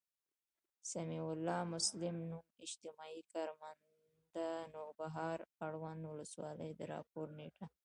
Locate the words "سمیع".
0.91-1.25